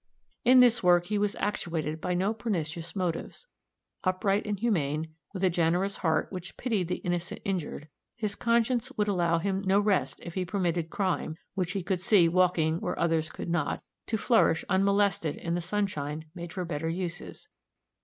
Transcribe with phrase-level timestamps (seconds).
[0.43, 3.45] In this work he was actuated by no pernicious motives.
[4.03, 9.07] Upright and humane, with a generous heart which pitied the innocent injured, his conscience would
[9.07, 13.29] allow him no rest if he permitted crime, which he could see walking where others
[13.29, 17.47] could not, to flourish unmolested in the sunshine made for better uses.